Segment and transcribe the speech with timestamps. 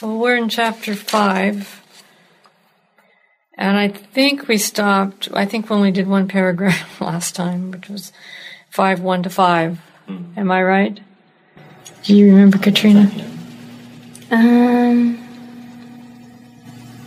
[0.00, 1.82] So we're in chapter 5.
[3.58, 7.90] And I think we stopped, I think when we did one paragraph last time, which
[7.90, 8.10] was
[8.70, 9.78] 5 1 to 5.
[10.38, 10.98] Am I right?
[12.04, 13.10] Do you remember, Katrina?
[14.30, 15.18] Um,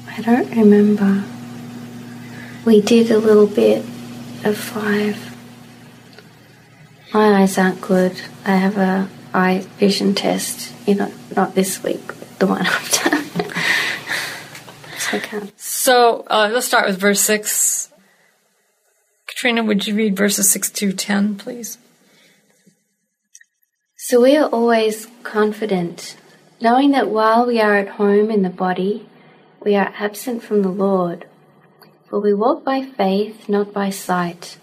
[0.07, 1.23] I don't remember.
[2.63, 3.83] We did a little bit
[4.43, 5.35] of five.
[7.11, 8.21] My eyes aren't good.
[8.45, 10.71] I have a eye vision test.
[10.85, 13.09] You know, not this week, but the one after.
[14.99, 15.47] so.
[15.55, 17.89] So uh, let's start with verse 6.
[19.27, 21.77] Katrina, would you read verses 6 to 10, please?
[23.95, 26.17] So we are always confident,
[26.59, 29.07] knowing that while we are at home in the body,
[29.61, 31.25] we are absent from the Lord.
[32.09, 34.57] For we walk by faith, not by sight.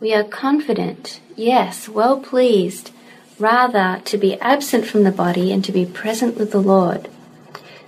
[0.00, 2.90] We are confident, yes, well pleased,
[3.38, 7.08] rather to be absent from the body and to be present with the Lord.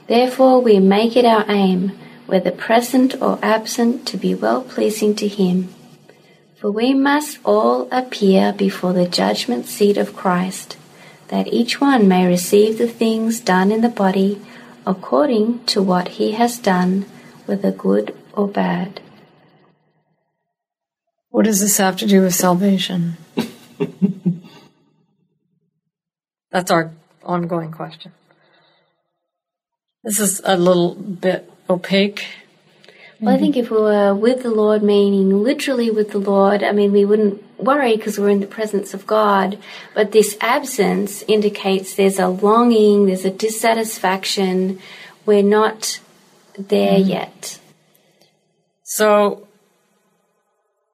[0.06, 1.92] Therefore we make it our aim,
[2.26, 5.74] whether present or absent, to be well pleasing to Him.
[6.56, 10.76] For we must all appear before the judgment seat of Christ,
[11.28, 14.40] that each one may receive the things done in the body
[14.86, 17.06] according to what he has done,
[17.46, 19.00] whether good or bad.
[21.30, 23.16] What does this have to do with salvation?
[26.54, 26.92] That's our
[27.24, 28.12] ongoing question.
[30.04, 32.26] This is a little bit opaque.
[33.20, 36.70] Well, I think if we were with the Lord, meaning literally with the Lord, I
[36.70, 39.58] mean, we wouldn't worry because we're in the presence of God.
[39.96, 44.78] But this absence indicates there's a longing, there's a dissatisfaction.
[45.26, 45.98] We're not
[46.56, 47.10] there mm-hmm.
[47.10, 47.58] yet.
[48.84, 49.48] So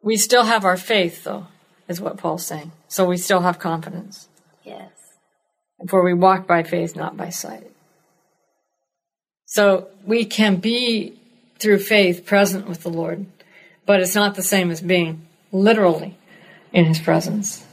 [0.00, 1.48] we still have our faith, though,
[1.86, 2.72] is what Paul's saying.
[2.88, 4.26] So we still have confidence.
[4.64, 4.99] Yes.
[5.88, 7.70] For we walk by faith, not by sight.
[9.46, 11.18] So we can be
[11.58, 13.26] through faith present with the Lord,
[13.86, 16.16] but it's not the same as being literally
[16.72, 17.64] in his presence.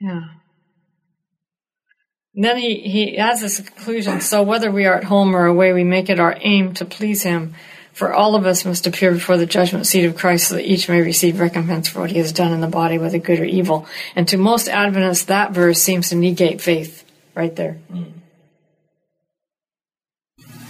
[0.00, 0.22] Yeah.
[2.34, 5.72] And then he, he adds this conclusion so whether we are at home or away,
[5.72, 7.54] we make it our aim to please him.
[7.94, 10.88] For all of us must appear before the judgment seat of Christ so that each
[10.88, 13.86] may receive recompense for what he has done in the body, whether good or evil.
[14.16, 17.04] And to most Adventists, that verse seems to negate faith
[17.36, 17.78] right there.
[17.92, 18.12] Mm.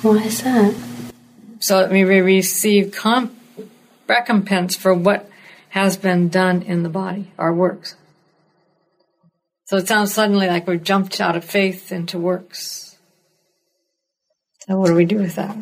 [0.02, 0.74] Why is that?
[1.60, 3.34] So that we may receive com-
[4.06, 5.30] recompense for what
[5.70, 7.96] has been done in the body, our works.
[9.64, 12.98] So it sounds suddenly like we've jumped out of faith into works.
[14.66, 15.56] So what do we do with that?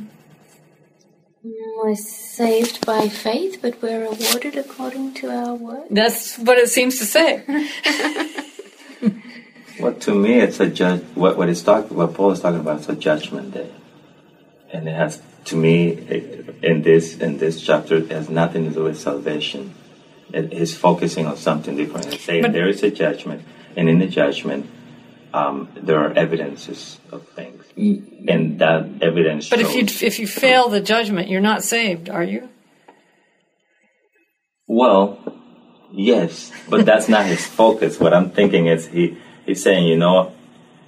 [1.45, 5.87] We're saved by faith, but we're rewarded according to our work.
[5.91, 7.45] That's what it seems to say.
[9.81, 11.03] Well, to me, it's a judge.
[11.15, 13.71] What what is talking, what Paul is talking about, is a judgment day,
[14.71, 18.71] and it has, to me, it, in this in this chapter, it has nothing to
[18.71, 19.75] do with salvation.
[20.33, 22.15] It is focusing on something different.
[22.15, 23.43] It's saying But- there is a judgment,
[23.75, 24.67] and in the judgment,
[25.35, 29.49] um, there are evidences of things, and that evidence.
[29.49, 32.49] But if you if you fail the judgment, you're not saved, are you?
[34.67, 35.19] Well,
[35.93, 37.99] yes, but that's not his focus.
[37.99, 40.33] What I'm thinking is he he's saying, you know,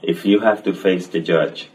[0.03, 1.71] if you have to face the judge,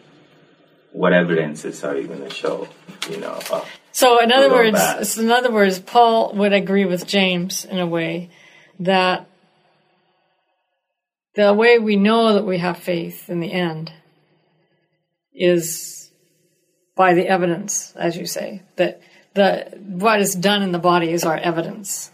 [0.91, 2.68] what evidences are you going to show?
[3.09, 7.08] You know, uh, So in other words, so in other words, Paul would agree with
[7.08, 8.29] James in a way
[8.79, 9.28] that
[11.35, 13.91] the way we know that we have faith in the end
[15.34, 16.12] is
[16.95, 19.01] by the evidence, as you say, that
[19.34, 22.12] the what is done in the body is our evidence.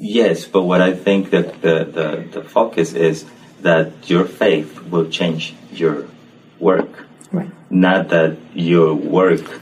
[0.00, 3.24] yes, but what I think that the, the the focus is
[3.60, 6.08] that your faith will change your
[6.58, 7.50] work, Right.
[7.70, 9.60] not that your work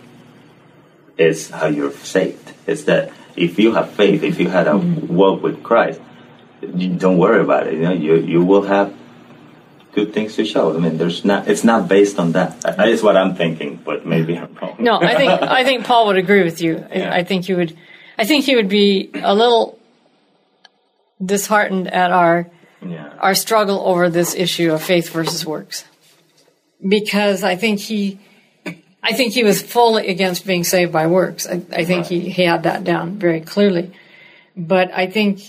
[1.18, 2.52] is how you're saved.
[2.66, 5.14] It's that if you have faith, if you had a mm-hmm.
[5.14, 6.00] walk with Christ,
[6.62, 7.74] you don't worry about it.
[7.74, 8.94] You know, you you will have
[9.92, 10.74] good things to show.
[10.76, 11.48] I mean, there's not.
[11.48, 12.60] It's not based on that.
[12.62, 14.76] That is what I'm thinking, but maybe I'm wrong.
[14.78, 15.30] No, I think
[15.60, 16.84] I think Paul would agree with you.
[16.90, 17.14] I- Yeah.
[17.14, 17.76] I think he would.
[18.18, 19.78] I think he would be a little
[21.24, 22.48] disheartened at our
[22.82, 23.12] Yeah.
[23.18, 25.84] our struggle over this issue of faith versus works,
[26.86, 28.18] because I think he,
[29.02, 31.46] I think he was fully against being saved by works.
[31.46, 33.92] I, I think he, he had that down very clearly,
[34.56, 35.40] but I think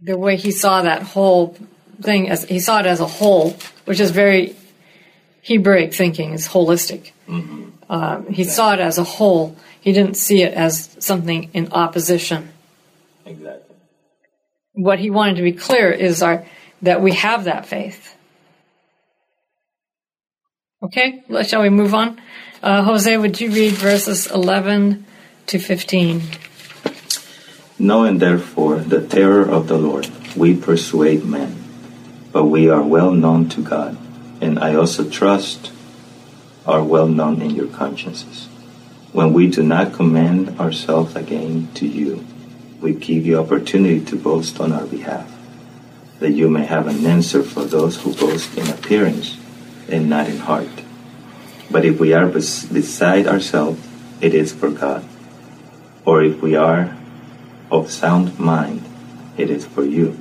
[0.00, 1.56] the way he saw that whole
[2.02, 4.56] thing as he saw it as a whole, which is very
[5.42, 7.12] Hebraic thinking, is holistic.
[7.88, 9.56] Um, he saw it as a whole.
[9.80, 12.50] He didn't see it as something in opposition
[13.24, 13.76] Exactly.
[14.72, 16.44] what he wanted to be clear is our
[16.82, 18.16] that we have that faith
[20.82, 22.20] Okay, shall we move on?
[22.62, 25.04] Uh, Jose, would you read verses 11
[25.46, 26.22] to 15?
[27.78, 31.62] Knowing therefore the terror of the Lord, we persuade men,
[32.32, 33.98] but we are well known to God,
[34.40, 35.72] and I also trust
[36.66, 38.46] are well known in your consciences.
[39.12, 42.26] When we do not commend ourselves again to you,
[42.80, 45.30] we give you opportunity to boast on our behalf,
[46.18, 49.36] that you may have an answer for those who boast in appearance
[49.88, 50.82] and not in heart.
[51.70, 53.80] But if we are bes- beside ourselves,
[54.20, 55.04] it is for God.
[56.04, 56.96] Or if we are
[57.70, 58.84] of sound mind,
[59.36, 60.18] it is for you.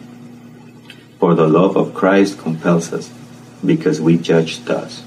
[1.19, 3.12] For the love of Christ compels us,
[3.63, 5.03] because we judge thus,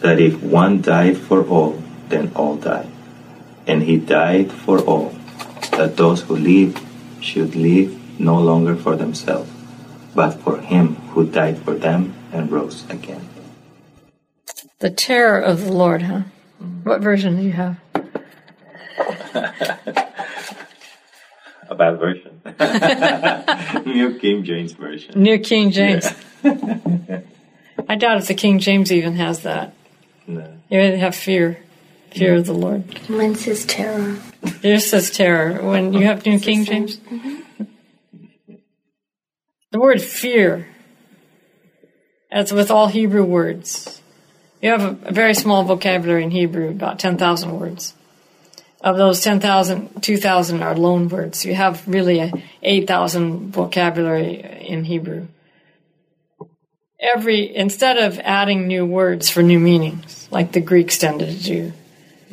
[0.00, 2.90] that if one died for all, then all died.
[3.66, 5.14] And he died for all,
[5.72, 6.80] that those who live
[7.20, 9.50] should live no longer for themselves,
[10.14, 13.28] but for him who died for them and rose again.
[14.78, 16.22] The terror of the Lord, huh?
[16.84, 17.78] What version do you have?
[21.68, 22.40] A bad version.
[23.86, 25.20] New King James Version.
[25.20, 26.06] New King James.
[27.88, 29.74] I doubt if the King James even has that.
[30.26, 30.58] No.
[30.70, 31.58] You have fear,
[32.10, 33.08] fear of the Lord.
[33.08, 34.16] Mine says terror.
[34.62, 35.62] Yours says terror.
[35.62, 36.86] When you have New King same.
[36.86, 38.54] James, mm-hmm.
[39.70, 40.68] the word fear,
[42.30, 44.00] as with all Hebrew words,
[44.60, 47.94] you have a, a very small vocabulary in Hebrew, about ten thousand words.
[48.80, 51.44] Of those 10,000, 2,000 are loan words.
[51.44, 52.32] You have really a
[52.62, 55.28] 8,000 vocabulary in Hebrew.
[57.00, 61.72] Every, instead of adding new words for new meanings, like the Greeks tended to do,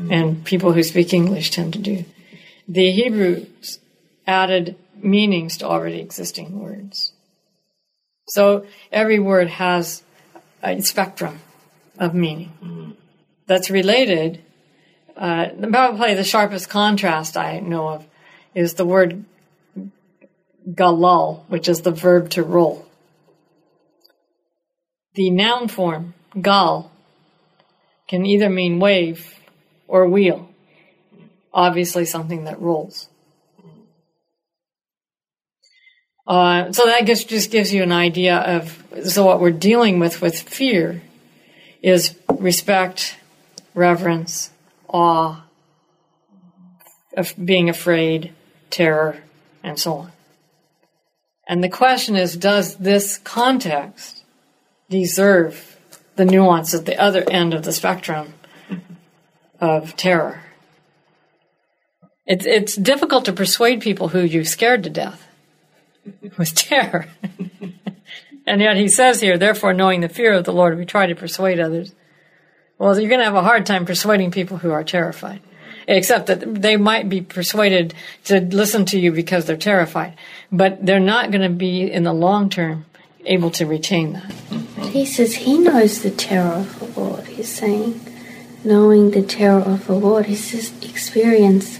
[0.09, 2.05] and people who speak English tend to do,
[2.67, 3.79] the Hebrews
[4.25, 7.13] added meanings to already existing words.
[8.27, 10.03] So every word has
[10.61, 11.39] a spectrum
[11.99, 12.95] of meaning mm.
[13.45, 14.41] that's related
[15.15, 18.07] uh, probably the sharpest contrast I know of
[18.55, 19.25] is the word
[20.67, 22.87] galal, which is the verb to roll.
[25.15, 26.91] The noun form, gal,
[28.07, 29.35] can either mean wave
[29.87, 30.49] or wheel.
[31.53, 33.07] Obviously, something that rolls.
[36.25, 40.21] Uh, so that just, just gives you an idea of so what we're dealing with
[40.21, 41.01] with fear
[41.81, 43.17] is respect,
[43.75, 44.49] reverence,
[44.93, 45.43] awe,
[47.17, 48.33] of being afraid,
[48.69, 49.17] terror,
[49.63, 50.11] and so on.
[51.47, 54.23] And the question is, does this context
[54.89, 55.77] deserve
[56.15, 58.33] the nuance at the other end of the spectrum
[59.59, 60.41] of terror?
[62.25, 65.27] It's, it's difficult to persuade people who you've scared to death
[66.37, 67.07] with terror.
[68.47, 71.15] and yet he says here, therefore, knowing the fear of the Lord, we try to
[71.15, 71.93] persuade others.
[72.83, 75.39] Well, you're going to have a hard time persuading people who are terrified,
[75.87, 77.93] except that they might be persuaded
[78.25, 80.17] to listen to you because they're terrified,
[80.51, 82.85] but they're not going to be in the long term
[83.23, 84.33] able to retain that.
[84.89, 87.25] He says he knows the terror of the Lord.
[87.27, 88.01] He's saying,
[88.65, 90.53] knowing the terror of the Lord, his
[90.83, 91.79] experience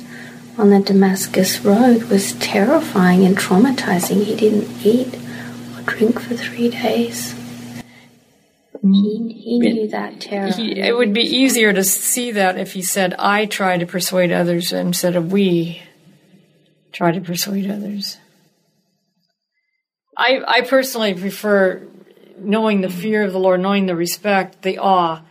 [0.58, 4.24] on the Damascus Road was terrifying and traumatizing.
[4.24, 5.20] He didn't eat
[5.76, 7.36] or drink for three days.
[8.84, 9.76] He, he mm-hmm.
[9.76, 10.52] knew that terror.
[10.52, 14.32] He, it would be easier to see that if he said, I try to persuade
[14.32, 15.82] others instead of we
[16.92, 18.18] try to persuade others.
[20.18, 21.82] I, I personally prefer
[22.38, 25.22] knowing the fear of the Lord, knowing the respect, the awe,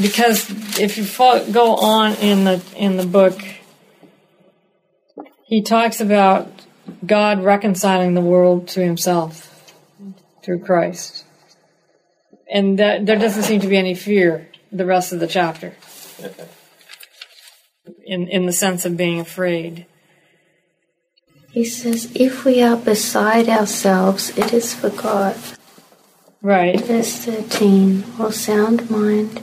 [0.00, 0.48] because
[0.80, 3.38] if you fo- go on in the in the book,
[5.44, 6.50] he talks about
[7.04, 9.74] God reconciling the world to Himself
[10.42, 11.21] through Christ,
[12.52, 15.74] and that there doesn't seem to be any fear the rest of the chapter,
[18.04, 19.86] in in the sense of being afraid.
[21.50, 25.36] He says, if we are beside ourselves, it is for God.
[26.40, 26.80] Right.
[26.80, 29.42] Verse 13, or sound mind.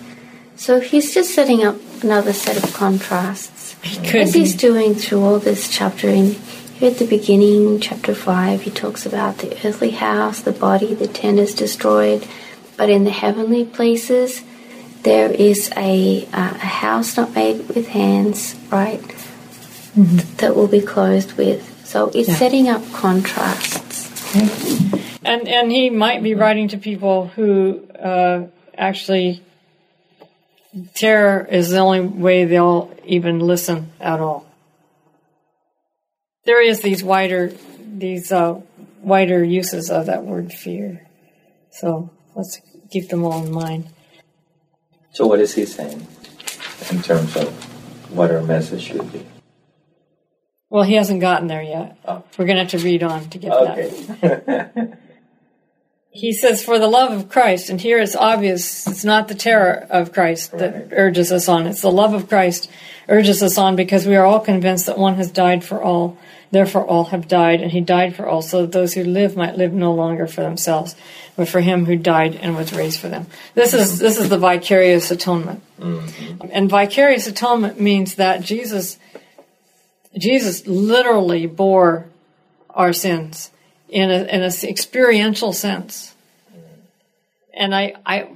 [0.55, 3.75] So he's just setting up another set of contrasts.
[3.83, 6.33] He As he's doing through all this chapter, in
[6.73, 11.07] here at the beginning, chapter 5, he talks about the earthly house, the body, the
[11.07, 12.27] tent is destroyed,
[12.79, 14.41] but in the heavenly places,
[15.03, 19.03] there is a, uh, a house not made with hands, right,
[20.37, 21.61] that will be closed with.
[21.85, 22.35] So it's Yeah.
[22.35, 24.07] setting up contrasts.
[25.25, 28.43] And and he might be writing to people who uh,
[28.77, 29.41] actually
[30.93, 34.45] terror is the only way they'll even listen at all.
[36.45, 37.51] There is these wider
[38.07, 38.61] these uh,
[39.01, 41.05] wider uses of that word fear,
[41.71, 43.87] so let's keep them all in mind.
[45.11, 46.05] So, what is he saying
[46.91, 47.49] in terms of
[48.15, 49.25] what our message should be?
[50.69, 51.97] Well, he hasn't gotten there yet.
[52.05, 52.23] Oh.
[52.37, 54.99] We're going to have to read on to get to that.
[56.11, 59.85] He says, For the love of Christ, and here it's obvious it's not the terror
[59.89, 60.87] of Christ that Right.
[60.91, 62.69] urges us on, it's the love of Christ
[63.07, 66.17] urges us on because we are all convinced that one has died for all,
[66.51, 69.57] therefore all have died, and he died for all, so that those who live might
[69.57, 70.95] live no longer for themselves,
[71.35, 73.27] but for him who died and was raised for them.
[73.55, 75.61] This is this is the vicarious atonement.
[75.79, 76.47] Mm-hmm.
[76.51, 78.97] And vicarious atonement means that Jesus
[80.17, 82.07] Jesus literally bore
[82.71, 83.51] our sins
[83.89, 86.13] in a in a experiential sense.
[87.53, 88.27] And I I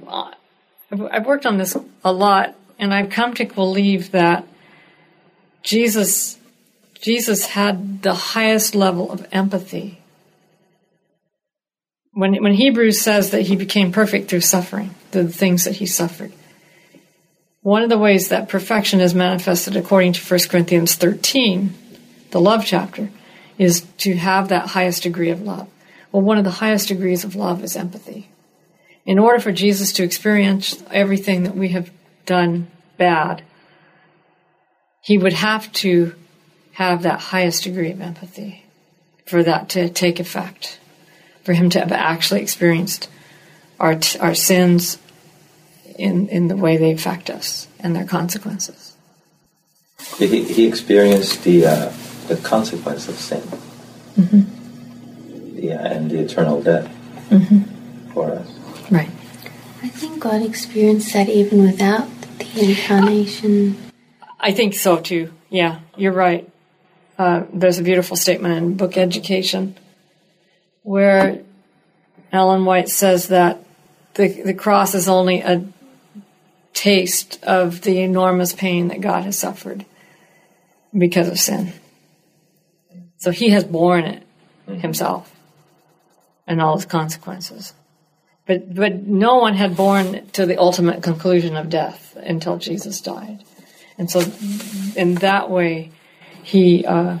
[0.90, 4.46] I've- I've worked on this a lot, and I've come to believe that
[5.62, 6.38] Jesus
[7.00, 9.98] Jesus had the highest level of empathy.
[12.12, 15.86] When when Hebrews says that he became perfect through suffering, through the things that he
[15.86, 16.32] suffered.
[17.62, 21.72] One of the ways that perfection is manifested according to 1 Corinthians 13,
[22.30, 23.08] the love chapter,
[23.58, 25.68] is to have that highest degree of love.
[26.12, 28.28] Well, one of the highest degrees of love is empathy.
[29.06, 31.90] In order for Jesus to experience everything that we have
[32.24, 33.42] done bad,
[35.02, 36.14] he would have to
[36.72, 38.64] have that highest degree of empathy
[39.26, 40.78] for that to take effect,
[41.42, 43.08] for him to have actually experienced
[43.78, 44.98] our, our sins
[45.98, 48.96] in, in the way they affect us and their consequences.
[50.18, 51.92] he, he experienced the uh,
[52.28, 53.42] the consequence of sin.
[54.16, 55.58] Mm-hmm.
[55.58, 56.86] Yeah, uh, and the eternal death
[57.30, 58.12] mm-hmm.
[58.12, 58.48] for us.
[58.90, 59.10] Right.
[59.82, 63.76] I think God experienced that even without the incarnation.
[64.38, 65.32] I think so too.
[65.50, 66.50] Yeah, you're right.
[67.18, 69.76] Uh, there's a beautiful statement in Book Education
[70.82, 71.42] where
[72.32, 73.64] Ellen White says that
[74.14, 75.64] the, the cross is only a
[76.72, 79.86] taste of the enormous pain that God has suffered
[80.96, 81.72] because of sin.
[83.24, 84.22] So he has borne it
[84.66, 85.34] himself
[86.46, 87.72] and all its consequences.
[88.44, 93.42] But, but no one had borne to the ultimate conclusion of death until Jesus died.
[93.96, 94.20] And so,
[94.94, 95.90] in that way,
[96.42, 97.16] he uh,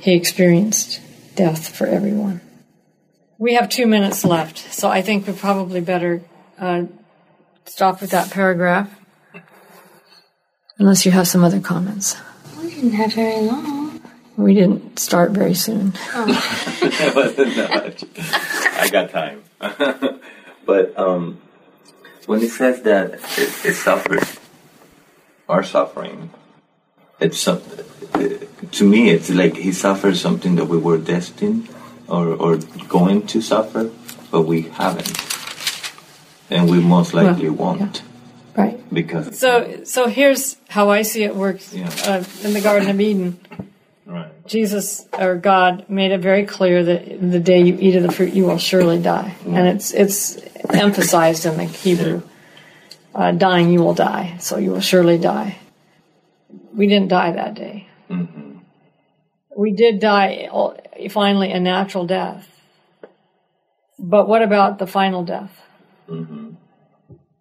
[0.00, 1.00] he experienced
[1.36, 2.40] death for everyone.
[3.38, 6.22] We have two minutes left, so I think we probably better
[6.58, 6.86] uh,
[7.66, 8.90] stop with that paragraph,
[10.78, 12.16] unless you have some other comments.
[12.60, 13.75] We didn't have very long.
[14.36, 15.92] We didn't start very soon.
[18.76, 19.42] I got time.
[20.66, 21.38] but um,
[22.26, 24.22] when it says that it, it suffered,
[25.48, 26.30] our suffering,
[27.18, 27.62] it's some,
[28.72, 31.68] to me, it's like he suffered something that we were destined
[32.08, 33.90] or, or going to suffer,
[34.30, 35.16] but we haven't.
[36.50, 38.02] And we most likely Well, won't.
[38.54, 38.78] Right.
[38.92, 39.38] Because.
[39.38, 41.90] So, so here's how I see it works Yeah.
[42.04, 43.40] uh, in the Garden of Eden.
[44.46, 48.32] Jesus or God made it very clear that the day you eat of the fruit,
[48.32, 50.38] you will surely die, and it's it's
[50.70, 52.22] emphasized in the Hebrew.
[53.14, 55.58] Uh, dying, you will die, so you will surely die.
[56.74, 57.88] We didn't die that day.
[58.08, 58.58] hmm
[59.56, 60.74] We did die uh,
[61.08, 62.46] finally a natural death,
[63.98, 65.52] but what about the final death?
[66.06, 66.50] hmm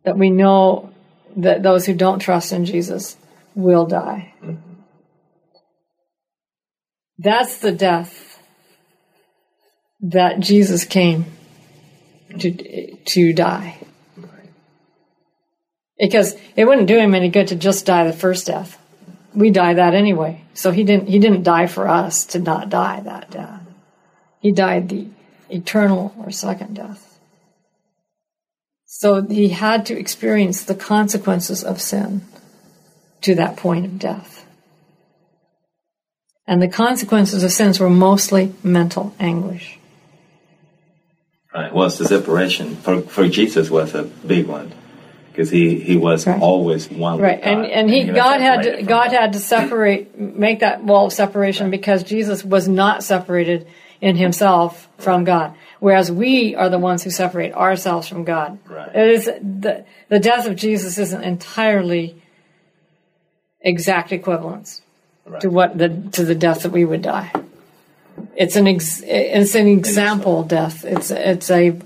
[0.03, 0.93] That we know
[1.35, 3.17] that those who don't trust in Jesus
[3.55, 4.33] will die.
[7.17, 8.39] That's the death
[10.01, 11.25] that Jesus came
[12.39, 13.79] to to die.
[15.97, 18.77] Because it wouldn't do him any good to just die the first death.
[19.33, 20.43] We die that anyway.
[20.53, 23.61] So he didn't he didn't die for us to not die that death.
[24.39, 25.07] He died the
[25.49, 27.17] eternal or second death.
[28.85, 32.21] So he had to experience the consequences of sin
[33.21, 34.44] to that point of death.
[36.47, 39.79] And the consequences of sins were mostly mental anguish.
[41.53, 41.73] Right.
[41.73, 44.73] Well, it's the separation for for Jesus was a big one
[45.31, 46.41] because he he was Right.
[46.41, 47.19] always one.
[47.19, 47.37] Right.
[47.37, 50.83] with God, And and he was God had to, God had to separate make that
[50.83, 53.67] wall of separation because Jesus was not separated
[54.01, 55.53] in himself from God.
[55.79, 58.59] Whereas we are the ones who separate ourselves from God.
[58.69, 58.93] Right.
[58.93, 62.21] It is the the death of Jesus isn't entirely
[63.61, 64.81] exact equivalence
[65.25, 65.41] Right.
[65.41, 67.31] to what the to the death that we would die.
[68.35, 70.85] It's an ex, it's an example death.
[70.85, 71.79] It's it's a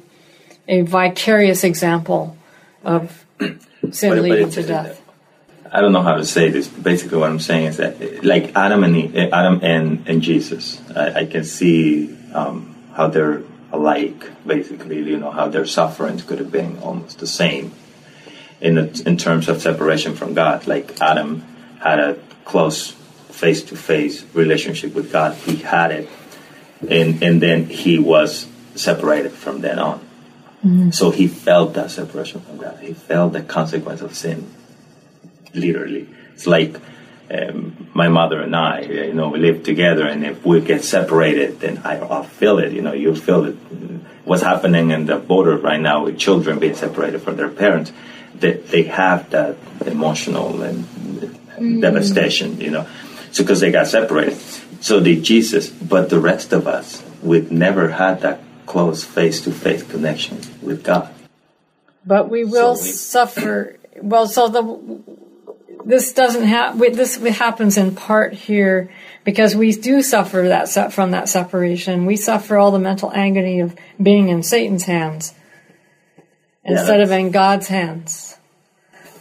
[0.67, 2.35] a vicarious example
[2.83, 5.01] of sin But- but leading it's- to death.
[5.71, 6.67] I don't know how to say this.
[6.67, 11.25] Basically, what I'm saying is that, like Adam and Adam and, and Jesus, I, I
[11.27, 14.25] can see um, how they're alike.
[14.47, 17.71] Basically, you know how their sufferings could have been almost the same.
[18.59, 20.65] in the, in terms of separation from God.
[20.65, 21.43] Like Adam
[21.79, 22.95] had a close
[23.39, 25.35] face to face relationship with God.
[25.35, 26.09] He had it,
[26.87, 29.99] and and then he was separated from then on.
[30.65, 30.91] Mm-hmm.
[30.91, 32.79] So he felt that separation from God.
[32.79, 34.51] He felt the consequence of sin.
[35.53, 36.75] Literally, it's like
[37.31, 38.81] um, my mother and I.
[38.81, 42.73] You know, we live together, and if we get separated, then I, I'll feel it.
[42.73, 43.55] You know, you feel it.
[44.25, 47.91] What's happening in the border right now with children being separated from their parents?
[48.35, 49.55] That they, they have that
[49.85, 51.81] emotional and mm.
[51.81, 52.59] devastation.
[52.59, 52.87] You know,
[53.31, 54.37] so because they got separated.
[54.81, 59.51] So did Jesus, but the rest of us, we've never had that close face to
[59.51, 61.13] face connection with God.
[62.05, 63.77] But we will so we, suffer.
[64.01, 65.01] Well, so the
[65.85, 68.91] this doesn't have this happens in part here
[69.23, 72.05] because we do suffer that from that separation.
[72.05, 75.33] We suffer all the mental agony of being in Satan's hands
[76.63, 78.38] instead of in God's hands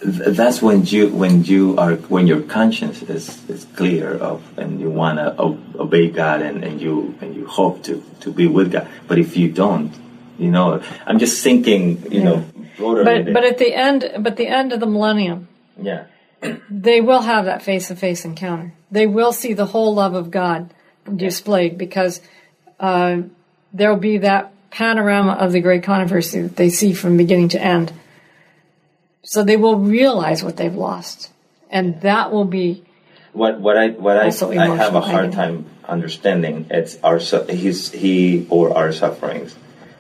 [0.01, 4.91] that's when you when you are when your conscience is, is clear of and you
[4.91, 5.41] want to
[5.81, 8.89] obey God and, and you and you hope to to be with God.
[9.07, 9.93] But if you don't,
[10.39, 12.25] you know, I'm just thinking, you yeah.
[12.25, 12.45] know,
[12.79, 15.49] but but at the end, but the end of the millennium,
[15.81, 16.05] yeah,
[16.71, 18.75] they will have that face to face encounter.
[18.91, 20.73] They will see the whole love of God
[21.15, 22.21] displayed because
[22.79, 23.23] uh,
[23.73, 27.61] there will be that panorama of the great controversy that they see from beginning to
[27.61, 27.93] end
[29.23, 31.31] so they will realize what they've lost,
[31.71, 32.85] and that will be
[33.33, 36.67] what what I what I I have a hard time understanding.
[36.71, 39.55] It's our his he or our sufferings.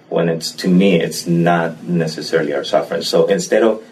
[0.08, 3.02] When it's to me, it's not necessarily our suffering.
[3.02, 3.84] So instead of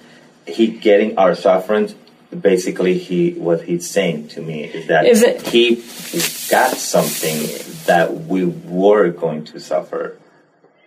[0.47, 1.95] he getting our sufferings,
[2.41, 5.77] basically he what he's saying to me is that is it, he
[6.51, 7.39] got something
[7.87, 10.17] that we were going to suffer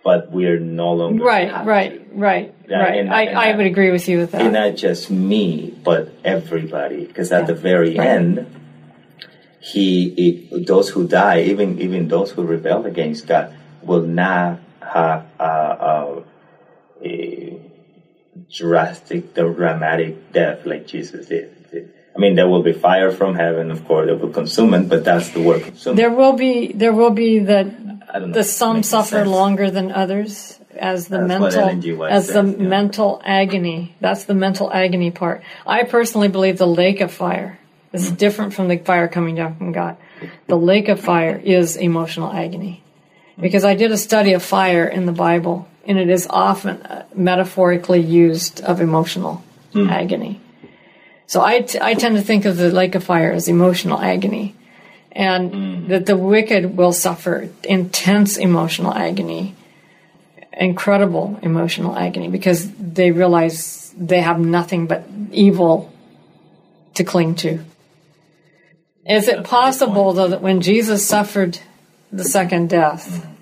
[0.02, 2.98] but we're no longer right, right, right, right.
[2.98, 4.42] And, I, and I would agree with you with that.
[4.42, 7.46] And not just me, but everybody, because at yeah.
[7.46, 8.08] the very right.
[8.08, 8.46] end,
[9.60, 15.26] he, he, those who die, even even those who rebel against God, will not have
[15.38, 16.24] a, a,
[17.04, 17.60] a
[18.50, 21.56] drastic, dramatic death like Jesus did.
[22.14, 25.04] I mean, there will be fire from heaven, of course, that will consume it, but
[25.04, 25.94] that's the word consume.
[25.94, 27.38] There will be, there will be
[28.14, 29.28] the the some suffer sense.
[29.28, 32.68] longer than others as the that's mental as the yeah.
[32.68, 33.94] mental agony.
[34.00, 35.42] That's the mental agony part.
[35.66, 37.58] I personally believe the lake of fire
[37.92, 38.14] is mm-hmm.
[38.16, 39.96] different from the fire coming down from God.
[40.46, 42.82] The lake of fire is emotional agony.
[43.38, 47.06] Because I did a study of fire in the Bible, and it is often uh,
[47.14, 49.42] metaphorically used of emotional
[49.72, 49.90] mm.
[49.90, 50.40] agony.
[51.26, 54.54] So I, t- I tend to think of the lake of fire as emotional agony
[55.12, 55.88] and mm.
[55.88, 59.54] that the wicked will suffer intense emotional agony,
[60.52, 65.92] incredible emotional agony, because they realize they have nothing but evil
[66.94, 67.58] to cling to.
[69.06, 71.58] Is it possible, though, that when Jesus suffered
[72.12, 73.32] the second death, mm-hmm.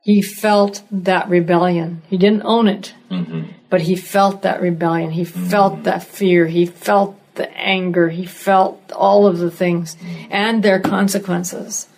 [0.00, 2.02] he felt that rebellion?
[2.08, 3.52] He didn't own it, mm-hmm.
[3.70, 5.10] but he felt that rebellion.
[5.10, 5.46] He mm-hmm.
[5.48, 6.46] felt that fear.
[6.46, 9.96] He felt the anger, he felt all of the things
[10.30, 11.88] and their consequences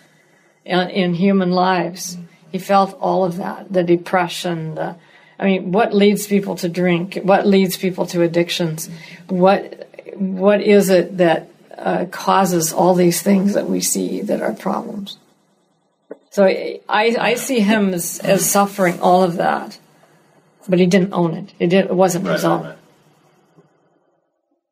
[0.63, 2.17] in, in human lives.
[2.51, 4.95] He felt all of that the depression, the,
[5.37, 7.19] I mean, what leads people to drink?
[7.21, 8.89] What leads people to addictions?
[9.27, 14.53] What what is it that uh, causes all these things that we see that are
[14.53, 15.17] problems?
[16.31, 19.79] So I, I see him as, as suffering all of that,
[20.67, 21.53] but he didn't own it.
[21.59, 22.63] It, did, it wasn't his own.
[22.63, 22.77] Right.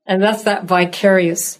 [0.05, 1.59] And that's that vicarious.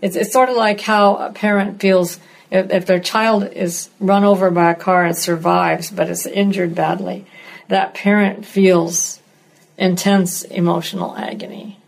[0.00, 2.18] It's, it's sort of like how a parent feels
[2.50, 6.74] if, if their child is run over by a car and survives, but is injured
[6.74, 7.26] badly.
[7.68, 9.20] That parent feels
[9.78, 11.78] intense emotional agony.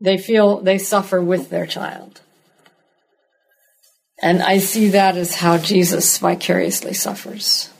[0.00, 2.20] They feel they suffer with their child.
[4.20, 7.70] And I see that as how Jesus vicariously suffers.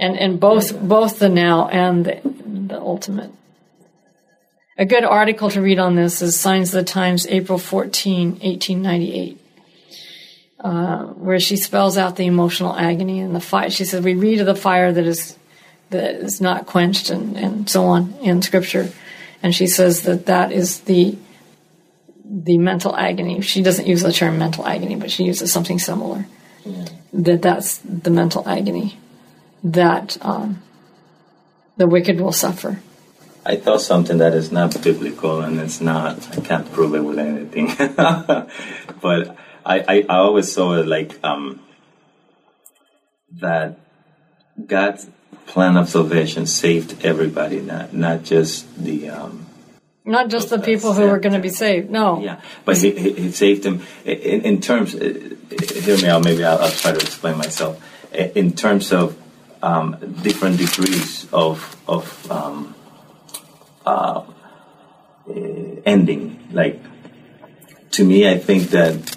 [0.00, 3.32] And, in both, both the now and the, the ultimate.
[4.80, 9.40] A good article to read on this is Signs of the Times, April 14, 1898,
[10.60, 13.70] uh, where she spells out the emotional agony and the fire.
[13.70, 15.36] She says, We read of the fire that is,
[15.90, 18.88] that is not quenched and, and so on in Scripture.
[19.42, 21.18] And she says that that is the
[22.30, 23.40] the mental agony.
[23.40, 26.26] She doesn't use the term mental agony, but she uses something similar.
[26.64, 26.84] Yeah.
[27.14, 28.98] That that's the mental agony
[29.64, 30.62] that um,
[31.78, 32.80] the wicked will suffer.
[33.48, 36.36] I thought something that is not biblical and it's not.
[36.36, 37.74] I can't prove it with anything.
[39.00, 41.58] but I, I, I, always saw it like um,
[43.40, 43.80] that
[44.66, 45.08] God's
[45.46, 49.08] plan of salvation saved everybody, not not just the.
[49.08, 49.46] Um,
[50.04, 51.90] Not just the people who were going to be saved.
[51.90, 52.20] No.
[52.20, 54.94] yeah, but he, he, he saved them in, in terms.
[54.94, 55.00] uh,
[55.84, 56.22] Hear me out.
[56.22, 57.80] Maybe I'll, I'll try to explain myself.
[58.12, 59.16] In terms of
[59.62, 62.74] um, different degrees of of um,
[63.88, 64.22] uh,
[65.34, 66.22] eh, ending,
[66.52, 66.80] like
[67.92, 69.16] to me, I think that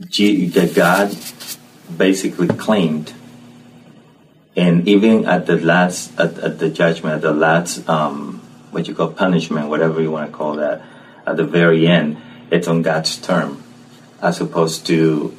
[0.00, 1.16] G- that God
[1.96, 3.12] basically claimed,
[4.56, 8.40] and even at the last, at, at the judgment, at the last, um,
[8.70, 10.82] what you call punishment, whatever you want to call that,
[11.26, 12.16] at the very end,
[12.50, 13.62] it's on God's term,
[14.20, 15.34] as opposed to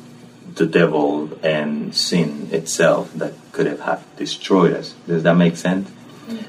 [0.56, 4.94] the devil and sin itself that could have destroyed us.
[5.06, 5.90] Does that make sense?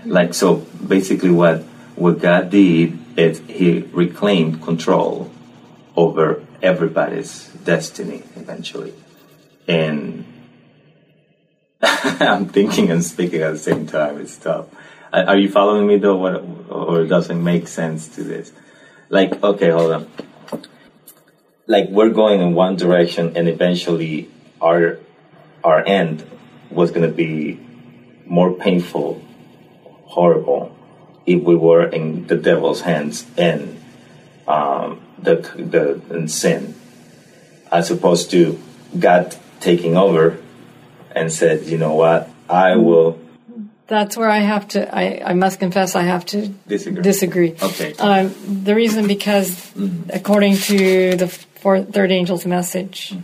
[0.05, 1.63] Like so, basically, what
[1.97, 5.31] what God did is He reclaimed control
[5.97, 8.95] over everybody's destiny eventually.
[9.69, 10.25] And
[11.83, 14.21] I'm thinking and speaking at the same time.
[14.21, 14.67] It's tough.
[15.13, 16.17] Are you following me though?
[16.17, 18.53] What, or doesn't make sense to this?
[19.09, 20.11] Like, okay, hold on.
[21.67, 24.99] Like we're going in one direction, and eventually our
[25.65, 26.25] our end
[26.71, 27.61] was going to be
[28.25, 29.23] more painful,
[30.17, 30.75] horrible,
[31.27, 33.61] if we were in the devil's hands and
[34.49, 35.37] um, the
[35.75, 35.85] the
[36.17, 36.75] in sin,
[37.71, 38.59] as opposed to
[38.99, 40.25] God taking over
[41.15, 43.19] and said, you know what, I will
[43.87, 47.03] That's where I have to, I, I must confess, I have to Disagree.
[47.03, 47.53] disagree.
[47.69, 47.91] Okay.
[47.99, 49.49] Um, the reason because,
[50.11, 51.29] according to the
[51.63, 53.15] fourth, third angel's message,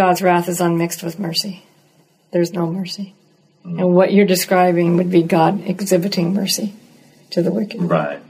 [0.00, 1.64] God's wrath is unmixed with mercy.
[2.32, 3.14] There's no mercy.
[3.66, 6.74] And what you're describing would be God exhibiting mercy
[7.30, 7.82] to the wicked.
[7.82, 8.20] right.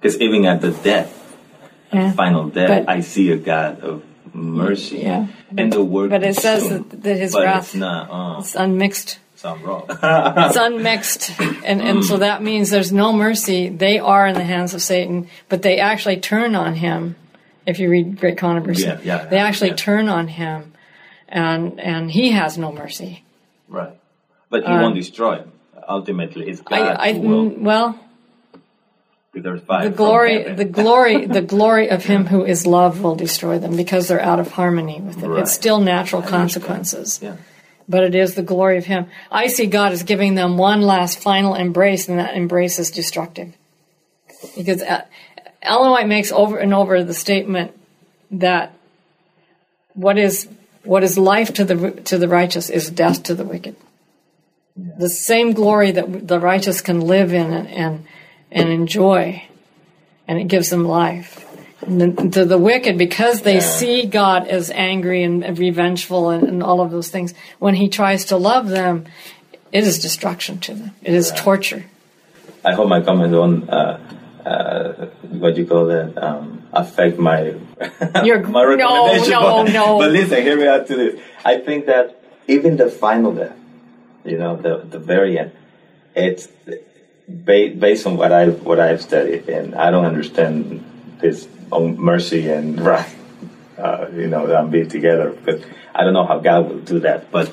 [0.00, 1.10] Because even at the death,
[1.92, 2.12] Yeah.
[2.12, 4.98] final death, But- I see a God of mercy.
[4.98, 5.26] Yeah.
[5.58, 8.08] And the word But it says that, that his wrath it's not.
[8.10, 9.18] Uh, is unmixed.
[9.36, 9.84] so I'm wrong.
[9.90, 11.32] It's unmixed.
[11.64, 13.68] And, and so that means there's no mercy.
[13.68, 17.16] They are in the hands of Satan, but they actually turn on him.
[17.66, 19.76] If you read Great Controversy, Yeah, yeah, they actually yeah.
[19.76, 20.72] turn on him,
[21.28, 23.22] and and he has no mercy.
[23.68, 23.92] right.
[24.52, 25.52] But he won't destroy him.
[25.88, 27.50] Ultimately, it's God I, I who will.
[27.50, 27.98] mm, well,
[29.32, 34.08] the glory, the glory, the glory of him who is love will destroy them because
[34.08, 35.26] they're out of harmony with it.
[35.26, 35.40] Right.
[35.40, 37.18] It's still natural I consequences.
[37.22, 37.36] Yeah.
[37.88, 39.06] but it is the glory of Him.
[39.30, 43.54] I see God as giving them one last final embrace, and that embrace is destructive.
[44.54, 45.04] Because uh,
[45.62, 47.72] Ellen White makes over and over the statement
[48.32, 48.74] that
[49.94, 50.48] what is
[50.84, 53.76] what is life to the to the righteous is death to the wicked.
[54.76, 58.06] The same glory that the righteous can live in and
[58.50, 59.42] and, enjoy,
[60.28, 61.46] and it gives them life.
[61.86, 66.80] And to the wicked, because they see God as angry and revengeful and, and all
[66.80, 69.06] of those things, when He tries to love them,
[69.72, 70.90] it is destruction to them.
[71.02, 71.86] It is torture.
[72.64, 73.98] I hope my comment won't, uh,
[74.44, 77.40] uh, what you call that, um, affect my,
[78.22, 79.30] You're- my no, recommendation.
[79.32, 79.98] no, but, no.
[79.98, 81.20] But listen, hear me out to this.
[81.44, 83.56] I think that even the final death,
[84.24, 85.52] you know, the, the very end,
[86.14, 86.48] it's
[87.28, 90.84] ba- based on what I what I've studied, and I don't understand
[91.20, 93.12] this on mercy and right
[93.78, 95.36] uh, you know, that being together.
[95.44, 95.62] But
[95.94, 97.30] I don't know how God will do that.
[97.30, 97.52] But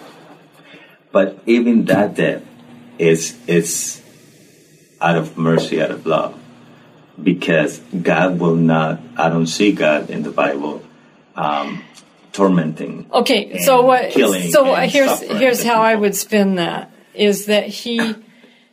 [1.12, 2.44] but even that death
[2.98, 4.02] is is
[5.02, 6.40] out of mercy, out of love,
[7.22, 9.00] because God will not.
[9.18, 10.84] I don't see God in the Bible
[11.36, 11.84] um,
[12.34, 13.10] tormenting.
[13.14, 14.12] Okay, so what?
[14.12, 18.16] killing So here's here's how I would spin that: is that he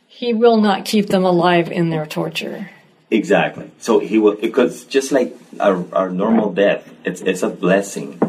[0.07, 2.69] he will not keep them alive in their torture.
[3.09, 3.71] Exactly.
[3.79, 8.19] So he will because just like our, our normal death, it's it's a blessing,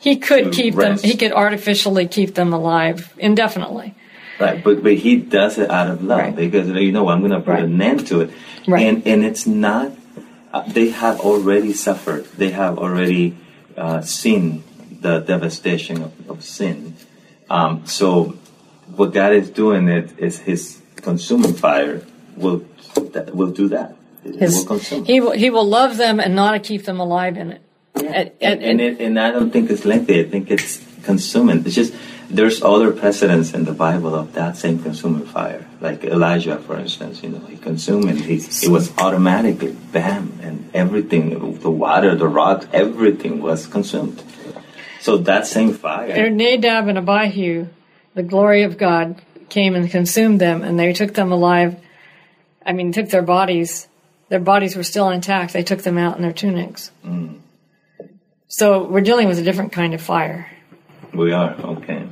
[0.00, 1.02] He could keep rest.
[1.02, 1.10] them.
[1.10, 3.94] He could artificially keep them alive indefinitely.
[4.40, 4.62] right?
[4.64, 6.36] But but he does it out of love Right.
[6.36, 7.64] because you know I'm going to put Right.
[7.64, 8.30] an end to it,
[8.66, 8.86] Right.
[8.86, 9.92] and and it's not.
[10.52, 12.26] Uh, they have already suffered.
[12.36, 13.34] They have already
[13.76, 14.62] uh, seen
[15.04, 16.96] the devastation of, of sin.
[17.50, 18.38] Um, so
[18.96, 22.02] what God is doing it is His consuming fire
[22.36, 22.64] will
[23.12, 23.94] that will do that.
[24.24, 25.04] His, will consume.
[25.04, 27.62] he will he will love them and not keep them alive in it.
[27.94, 30.20] And, and, and it, and I don't think it's lengthy.
[30.20, 31.58] I think it's consuming.
[31.66, 31.94] It's just
[32.30, 37.22] there's other precedents in the Bible of that same consuming fire, like Elijah, for instance.
[37.22, 42.26] You know, he consumed and he it was automatically bam, and everything, the water, the
[42.26, 44.22] rock, everything was consumed.
[45.04, 47.66] So that same fire, Nadab and Abihu,
[48.14, 51.78] the glory of God came and consumed them, and they took them alive.
[52.64, 53.86] I mean, took their bodies.
[54.30, 55.52] Their bodies were still intact.
[55.52, 56.90] They took them out in their tunics.
[57.04, 57.40] Mm.
[58.48, 60.50] So we're dealing with a different kind of fire.
[61.12, 62.08] we are okay.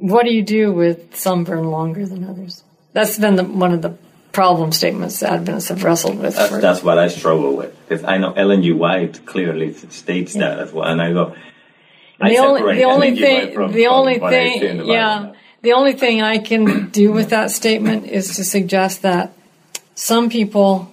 [0.00, 2.62] what do you do with some burn longer than others?
[2.92, 3.96] That's been the, one of the
[4.32, 6.36] problem statements that Adventists have wrestled with.
[6.36, 8.72] That's, for, that's what I struggle with because I know Ellen G.
[8.72, 11.34] White clearly states that as well, and I go.
[12.20, 13.22] The only, the only Ellen G.
[13.22, 16.22] White thing, from- the from only what I see in thing, yeah, the only thing
[16.22, 19.32] I can do with that statement is to suggest that
[19.94, 20.92] some people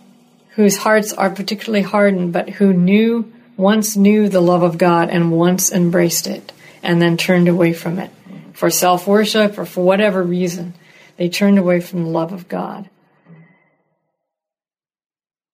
[0.55, 5.31] whose hearts are particularly hardened, but who knew once knew the love of God and
[5.31, 8.11] once embraced it, and then turned away from it
[8.53, 10.73] for self worship or for whatever reason,
[11.17, 12.89] they turned away from the love of God.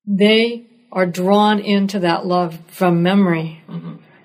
[0.05, 3.61] They are drawn into that love from memory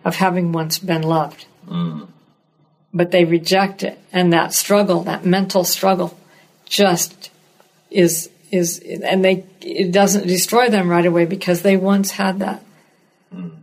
[0.09, 1.45] of having once been loved.
[1.69, 2.09] Mm.
[2.95, 3.99] But they reject it.
[4.11, 6.19] And that struggle that mental struggle
[6.65, 7.31] just
[7.91, 12.63] is is and they it doesn't destroy them right away because they once had that.
[13.35, 13.57] Mm.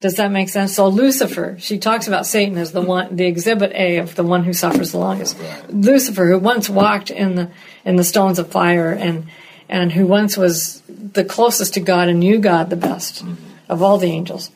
[0.00, 0.74] Does that make sense?
[0.74, 4.42] So lucifer she talks about satan as the one the exhibit a of the one
[4.42, 5.38] who suffers the longest.
[5.70, 7.50] Lucifer who once walked in the
[7.84, 9.26] in the stones of fire and
[9.68, 13.34] and who once was the closest to god and knew god the best mm-hmm.
[13.68, 14.50] of all the angels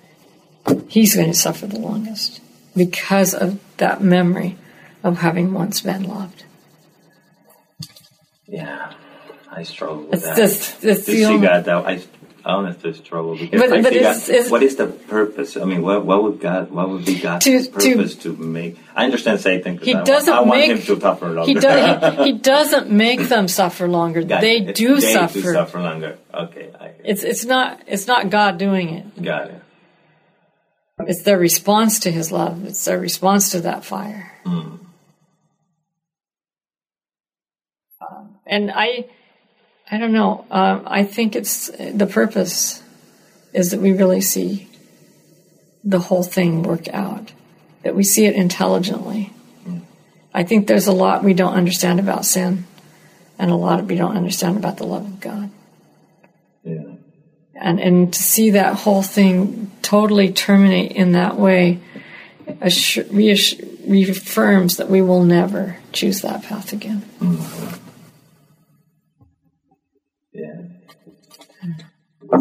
[0.89, 2.41] he's going to suffer the longest
[2.77, 4.57] because of that memory
[5.03, 6.45] of having once been loved.
[8.47, 8.93] Yeah,
[9.51, 10.37] I struggle with It's that.
[10.37, 12.01] just- it's to the see only- God, that I
[12.45, 15.57] honestly struggle because But- I but it's- God- it's- what is the purpose?
[15.57, 16.71] I mean, what, what would God?
[16.73, 18.77] What would be God's To- to- purpose to, make?
[18.97, 19.79] I understand Satan.
[19.79, 21.47] He I doesn't I want him to suffer longer.
[21.47, 24.23] he, does, he, he doesn't make them suffer longer.
[24.23, 24.41] Gotcha.
[24.41, 25.41] They do they suffer.
[25.41, 26.19] Do suffer longer.
[26.35, 29.23] Okay, I It's it's not it's not God doing it.
[29.23, 29.63] got it.
[31.09, 32.65] It's their response to His love.
[32.65, 34.33] It's their response to that fire.
[34.45, 34.77] Hmm.
[38.01, 39.07] Um, and I
[39.91, 40.47] I don't know.
[40.51, 42.83] Um, I think it's the purpose
[43.53, 44.69] is that we really see
[45.83, 47.33] the whole thing work out.
[47.83, 49.33] That we see it intelligently.
[50.33, 52.67] I think there's a lot we don't understand about sin,
[53.39, 55.51] and a lot we don't understand about the love of God.
[56.63, 56.95] Yeah.
[57.55, 61.81] and and to see that whole thing totally terminate in that way
[62.61, 67.03] assur- reaffirms that we will never choose that path again.
[70.33, 70.63] Yeah.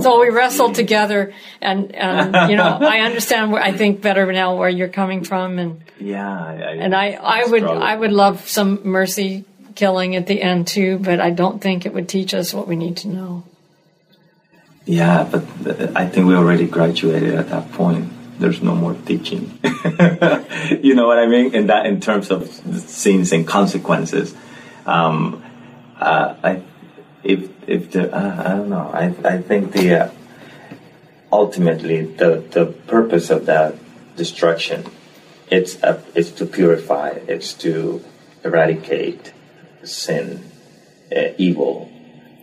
[0.02, 3.52] So we wrestled together, and, and you know I understand.
[3.52, 6.30] Where, I think better now where you're coming from, and Yeah.
[6.30, 7.82] I, I, and I I would struggle.
[7.82, 11.94] I would love some mercy killing at the end too, but I don't think it
[11.96, 13.44] would teach us what we need to know.
[14.90, 15.44] Yeah, but
[15.96, 18.10] I think we already graduated at that point.
[18.40, 19.60] There's no more teaching.
[20.82, 21.54] you know what I mean?
[21.54, 24.34] In that, in terms of sins and consequences,
[24.88, 25.44] um,
[26.00, 26.64] uh, I,
[27.24, 30.12] if if the uh, I don't know, I I think the uh,
[31.32, 33.76] ultimately the the purpose of that
[34.16, 34.86] destruction,
[35.52, 38.04] it's uh, it's to purify, it's to
[38.44, 39.34] eradicate
[39.84, 40.50] sin,
[41.16, 41.92] uh, evil.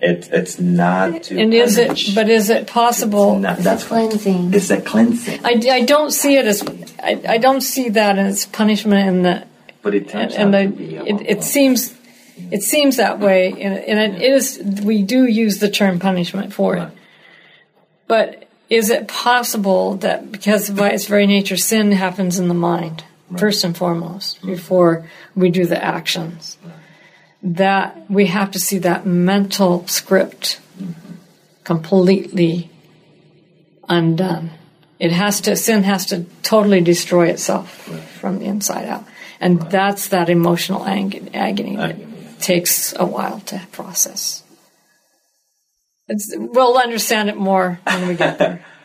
[0.07, 2.15] It, it's not to And is it?
[2.15, 3.39] But is it possible?
[3.39, 4.55] Not- that's a cleansing.
[4.55, 6.63] It's a cleansing, I, I don't see it as
[7.03, 9.47] I, I don't see that as punishment in the
[9.83, 10.97] but it turns and out the, to be.
[10.97, 11.97] it, it seems
[12.51, 16.77] it seems that way and, and it is we do use the term punishment for
[16.77, 16.91] it
[18.07, 23.05] but is it possible that because by its very nature sin happens in the mind
[23.39, 26.59] first and foremost before we do the actions
[27.43, 30.61] that we have to see that mental script
[31.65, 32.71] completely
[33.89, 34.51] undone.
[34.99, 37.71] It has to sin has to totally destroy itself
[38.21, 39.05] from the inside out.
[39.41, 42.07] And that's that emotional ang- agony that Agony,
[42.41, 44.43] takes a while to process.
[46.09, 48.65] It's, we'll understand it more when we get there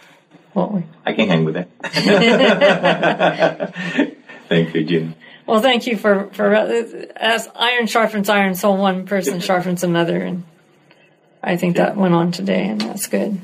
[0.54, 0.84] won't we?
[1.06, 1.70] I can hang with it.
[4.50, 5.16] Thank you, Jim.
[5.52, 10.44] Well thank you for for as iron sharpens iron so one person sharpens another and
[11.44, 13.40] i think that went on today and that's good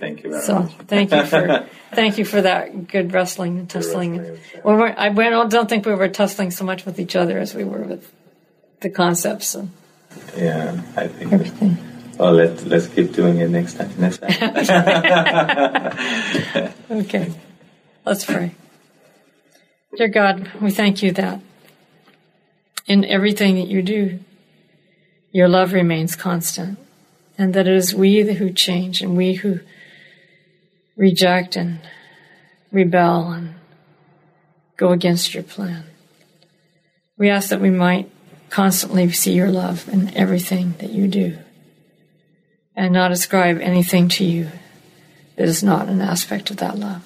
[0.00, 0.72] Thank you very So much.
[0.88, 4.16] thank you for thank you for that good wrestling and tussling.
[4.16, 4.60] wrestling, yeah.
[4.64, 5.08] We weren't, I
[5.54, 8.10] don't think we were tussling so much with each other as we were with
[8.80, 9.68] the concepts and
[10.36, 11.32] Yeah, I think.
[11.34, 11.76] everything.
[12.18, 13.92] Well, let's let's keep doing it next time.
[13.98, 14.32] Next time.
[17.04, 17.32] Okay,
[18.06, 18.54] let's pray.
[19.96, 21.40] Dear God, we thank you that
[22.86, 24.20] in everything that you do,
[25.32, 26.78] your love remains constant,
[27.36, 29.58] and that it is we who change and we who
[30.96, 31.80] reject and
[32.70, 33.54] rebel and
[34.76, 35.84] go against your plan.
[37.18, 38.08] We ask that we might
[38.48, 41.36] constantly see your love in everything that you do
[42.76, 44.50] and not ascribe anything to you
[45.34, 47.04] that is not an aspect of that love.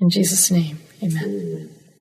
[0.00, 1.68] In Jesus' name, 你们